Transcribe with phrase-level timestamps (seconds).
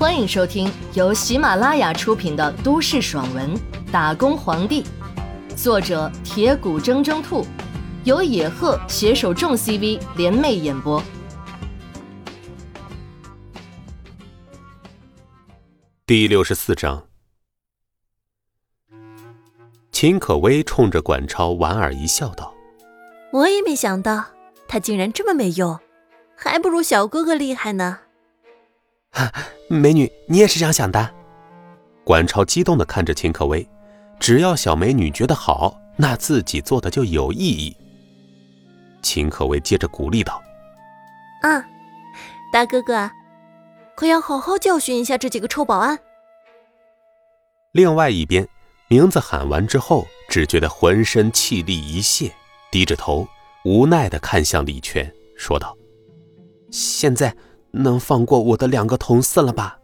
[0.00, 3.54] 欢迎收听由喜马拉雅出品的都市爽文
[3.92, 4.82] 《打工皇帝》，
[5.54, 7.46] 作者铁骨铮铮兔，
[8.04, 11.02] 由野鹤携手众 CV 联袂演播。
[16.06, 17.06] 第六十四章，
[19.92, 22.54] 秦可薇冲着管超莞尔一笑，道
[23.34, 24.24] ：“我也没想到
[24.66, 25.78] 他竟然这么没用，
[26.34, 27.98] 还不如小哥哥厉害呢。”
[29.10, 29.32] 哈，
[29.68, 31.14] 美女，你也是这样想的？
[32.04, 33.68] 管超激动的看着秦可薇，
[34.18, 37.76] 只要小美女觉得好，那自己做的就有意义。
[39.02, 40.42] 秦可薇接着鼓励道
[41.42, 41.64] ：“啊，
[42.52, 43.10] 大哥哥，
[43.94, 45.98] 可要好好教训一下这几个臭保安。”
[47.72, 48.48] 另外一边，
[48.88, 52.32] 名字喊完之后，只觉得浑身气力一泄，
[52.70, 53.26] 低着头，
[53.64, 55.76] 无奈的看向李全，说道
[56.72, 57.34] ：“现在。”
[57.72, 59.78] 能放过我的两个同事了吧？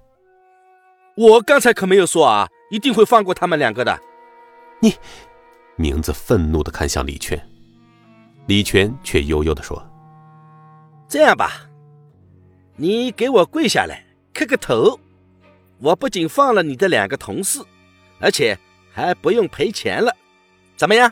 [1.17, 3.99] 我刚才可没有说啊，一定会放过他们两个的。
[4.81, 4.95] 你，
[5.77, 7.41] 名字愤怒的看向李全，
[8.47, 9.83] 李全却悠悠的说
[11.09, 11.53] ：“这样吧，
[12.77, 15.01] 你给我跪下来磕个头，
[15.79, 17.61] 我不仅放了你的两个同事，
[18.21, 18.59] 而且
[18.93, 20.15] 还不用赔钱了，
[20.77, 21.11] 怎么样？”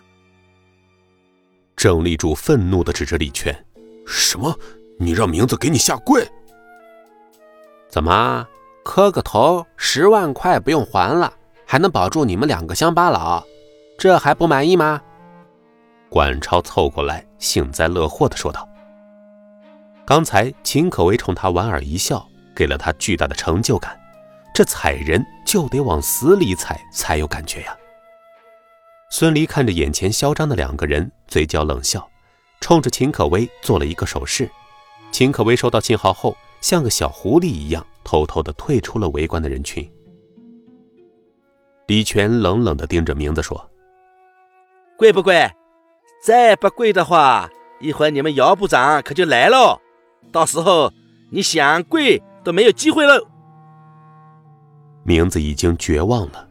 [1.77, 3.55] 郑立柱愤怒的指着李全
[4.07, 4.55] ：“什么？
[4.99, 6.23] 你让名字给你下跪？”
[7.95, 8.45] 怎么
[8.83, 11.33] 磕个头，十万块不用还了，
[11.65, 13.41] 还能保住你们两个乡巴佬，
[13.97, 15.01] 这还不满意吗？
[16.09, 18.69] 管超凑过来，幸灾乐祸地说道
[20.05, 23.97] ：“刚才秦可薇冲他莞尔一笑，给了他巨大的成就感。
[24.53, 27.77] 这踩人就得往死里踩才有感觉呀。”
[29.09, 32.05] 孙离看着眼前嚣张的两个人，嘴角冷笑，
[32.61, 34.51] 冲着秦可薇做了一个手势。
[35.13, 36.37] 秦可薇收到信号后。
[36.65, 39.87] 像个小狐狸一样，偷偷的退出了围观的人群。
[41.89, 43.71] 李全冷冷的盯着名字说
[44.97, 45.47] ：“跪不跪？
[46.25, 49.79] 再不跪的话，一会儿你们姚部长可就来了，
[50.33, 50.91] 到时候
[51.31, 53.23] 你想跪都没有机会了。”
[55.05, 56.49] 名字已经绝望了，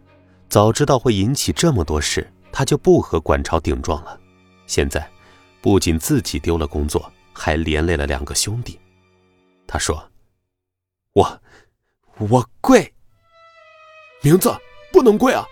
[0.47, 4.19] 早知道会引起这么多事，他就不和管超顶撞了。
[4.67, 5.09] 现在，
[5.59, 8.79] 不仅自己丢了工作，还连累了两个兄弟。
[9.67, 10.11] 他说
[11.13, 11.41] ：“我，
[12.17, 12.93] 我跪。
[14.21, 14.55] 名字
[14.91, 15.45] 不能跪啊！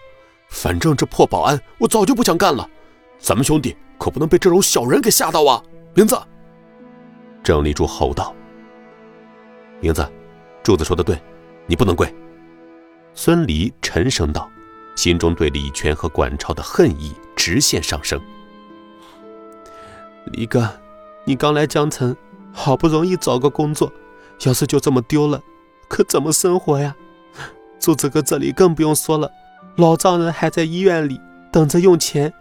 [0.49, 2.69] 反正这破保安，我早就不想干了。
[3.19, 5.61] 咱们兄弟可不能被这种小人给吓到啊！
[5.94, 6.19] 名字。”
[7.44, 8.35] 郑立柱吼道
[9.81, 10.07] ：“名字，
[10.63, 11.19] 柱子说的对，
[11.66, 12.13] 你不能跪。”
[13.13, 14.50] 孙离沉声道，
[14.95, 18.21] 心中对李全和管超的恨意直线上升。
[20.27, 20.69] 李哥，
[21.25, 22.16] 你刚来江城，
[22.53, 23.91] 好不容易找个工作。
[24.44, 25.41] 要是就这么丢了，
[25.88, 26.96] 可怎么生活呀？
[27.79, 29.31] 柱子哥这里更不用说了，
[29.78, 31.19] 老丈人还在医院里
[31.52, 32.31] 等着用钱。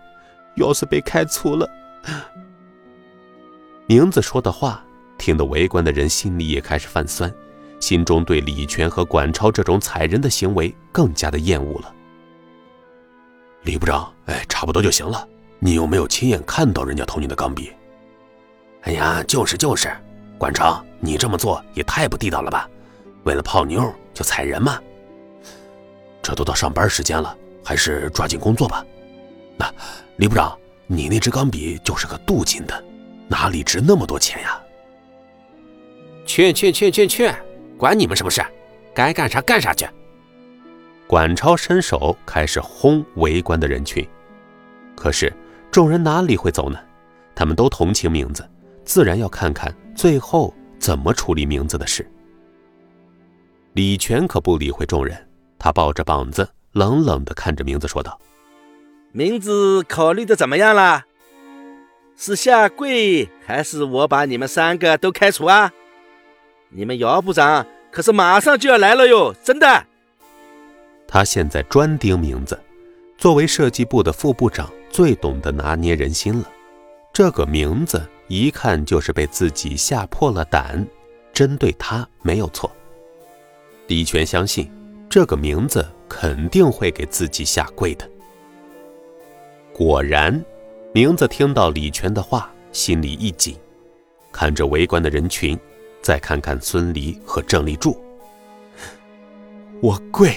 [0.56, 1.66] 要是被开除了，
[3.86, 4.84] 明子说的话
[5.16, 7.32] 听得围观的人心里也开始泛酸，
[7.78, 11.94] 心中对李全和管超这种踩人的行为更加的厌恶了。
[13.62, 15.26] 李部长，哎，差不多就行了。
[15.60, 17.70] 你有没有亲眼看到人家偷你的钢笔？
[18.82, 19.90] 哎呀，就是就是。
[20.36, 22.68] 管超，你这么做也太不地道了吧！
[23.24, 24.80] 为了泡妞就踩人吗？
[26.22, 28.84] 这都到上班时间了，还是抓紧工作吧。
[29.56, 29.72] 那
[30.16, 30.56] 李部长，
[30.86, 32.84] 你那支钢笔就是个镀金的，
[33.28, 34.60] 哪里值那么多钱呀？
[36.26, 37.32] 去去去去去，
[37.76, 38.42] 管你们什么事？
[38.94, 39.86] 该干啥干啥去！
[41.06, 44.06] 管超伸手开始轰围观的人群，
[44.94, 45.32] 可是
[45.70, 46.78] 众人哪里会走呢？
[47.34, 48.48] 他们都同情名字，
[48.84, 49.74] 自然要看看。
[49.96, 52.04] 最后怎么处理名字的事？
[53.74, 58.18] 李全可不理会众人，他抱着膀子，冷冷地看着名字说道
[59.12, 61.04] ：“名字考虑的怎么样了？
[62.16, 65.70] 是下跪，还是我把你们三个都开除啊？
[66.70, 69.86] 你们姚部长可是马上就要来了哟，真的。”
[71.06, 72.58] 他现在专盯名字，
[73.18, 76.50] 作为设计部的副部长，最懂得拿捏人心了。
[77.12, 78.02] 这个名字。
[78.30, 80.86] 一看就是被自己吓破了胆，
[81.32, 82.70] 针对他没有错。
[83.88, 84.70] 李全相信
[85.08, 88.08] 这个名字肯定会给自己下跪的。
[89.72, 90.44] 果然，
[90.94, 93.56] 名字听到李全的话，心里一紧，
[94.30, 95.58] 看着围观的人群，
[96.00, 98.00] 再看看孙离和郑立柱，
[99.80, 100.36] 我跪，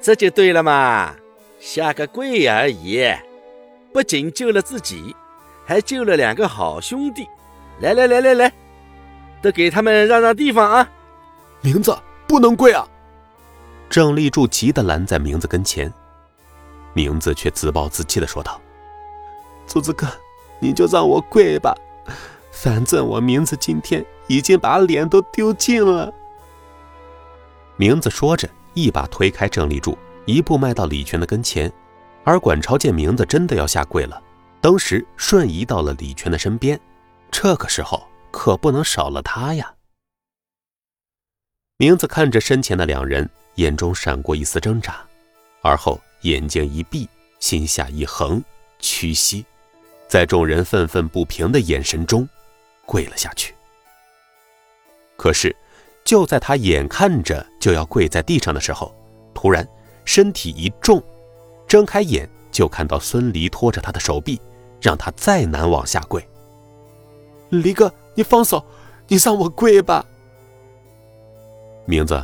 [0.00, 1.14] 这就对了嘛，
[1.60, 3.04] 下个跪而已，
[3.92, 5.14] 不仅救了自己。
[5.68, 7.28] 还救了两个好兄弟，
[7.80, 8.52] 来来来来来，
[9.42, 10.90] 都给他们让让地方啊！
[11.60, 11.94] 名字，
[12.26, 12.88] 不能跪啊！
[13.90, 15.92] 郑立柱急得拦在名字跟前，
[16.94, 18.58] 名字却自暴自弃的说道
[19.68, 20.06] ：“柱子哥，
[20.58, 21.74] 你就让我跪吧，
[22.50, 26.10] 反正我名字今天已经把脸都丢尽了。”
[27.76, 31.70] 名字说着，一把推开郑立柱，一步迈到李全的跟前，
[32.24, 34.18] 而管超见名字真的要下跪了，
[34.60, 36.78] 当时瞬移到了李全的身边，
[37.30, 39.74] 这个时候可不能少了他呀。
[41.76, 45.06] 名字看着身前的两人，眼中闪过一丝挣扎，
[45.62, 47.08] 而后眼睛一闭，
[47.38, 48.42] 心下一横，
[48.80, 49.44] 屈膝，
[50.08, 52.28] 在众人愤愤不平的眼神中，
[52.84, 53.54] 跪了下去。
[55.16, 55.54] 可是，
[56.04, 58.92] 就在他眼看着就要跪在地上的时候，
[59.32, 59.66] 突然
[60.04, 61.00] 身体一重，
[61.68, 64.40] 睁开眼就看到孙离拖着他的手臂，
[64.80, 66.26] 让他再难往下跪。
[67.50, 68.64] 离哥，你放手，
[69.06, 70.04] 你让我跪吧。
[71.86, 72.22] 名字，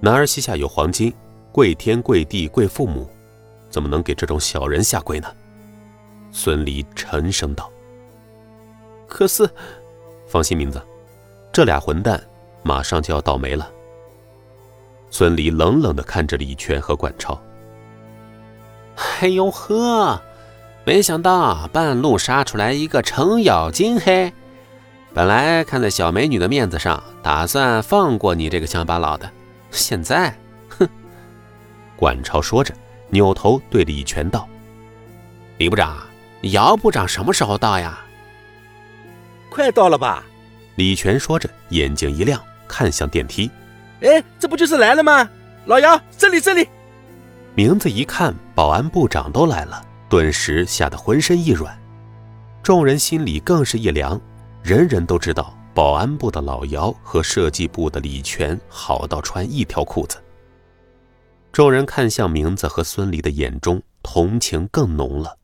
[0.00, 1.12] 男儿膝下有黄金，
[1.50, 3.08] 跪天跪地跪父母，
[3.68, 5.28] 怎么能给这种小人下跪呢？
[6.30, 7.68] 孙离沉声道。
[9.08, 9.48] 可是，
[10.28, 10.80] 放心，名字，
[11.52, 12.22] 这俩混蛋
[12.62, 13.68] 马上就要倒霉了。
[15.10, 17.36] 孙离冷冷的看着李全和管超。
[19.20, 20.18] 哎呦呵，
[20.86, 24.32] 没想到半路杀出来一个程咬金嘿！
[25.12, 29.30] 本来看在小美女的面子上，打算放过你这个乡巴佬的，
[29.70, 30.34] 现在，
[30.70, 30.88] 哼！
[31.96, 32.72] 管超说着，
[33.10, 34.48] 扭头对李全道
[35.58, 35.98] ：“李部长，
[36.40, 38.00] 姚部长什么时候到呀
[39.52, 40.24] ？”“快到了吧？”
[40.76, 43.50] 李全说着，眼睛一亮，看向电梯。
[44.00, 45.28] “哎，这不就是来了吗？
[45.66, 46.66] 老姚，这里，这里！”
[47.60, 51.78] 名字一看，保安部长都来了，顿时吓得浑身一软，
[52.62, 54.18] 众人心里更是一凉。
[54.62, 60.16] 人人都知道，保安部的老姚和设计部的李全好到穿一条裤子。
[61.52, 65.36] 众人看向名字和孙离的眼中，同情更浓了。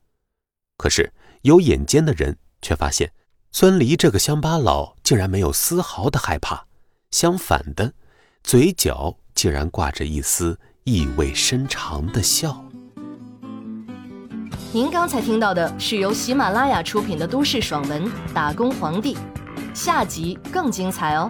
[0.78, 3.12] 可是有眼尖的人却发现，
[3.52, 6.64] 孙离这个乡巴佬竟然没有丝毫的害怕，
[7.10, 7.92] 相反的，
[8.42, 12.64] 嘴角竟然挂着一丝意味深长的笑。
[14.72, 19.14] 您刚才听到的是由喜马拉雅出品的都市爽文《打工皇帝》，
[19.74, 21.28] 下集更精彩哦。